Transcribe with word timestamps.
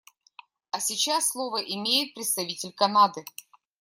А 0.71 0.79
сейчас 0.79 1.29
слово 1.29 1.57
имеет 1.59 2.15
представитель 2.15 2.73
Канады. 2.73 3.23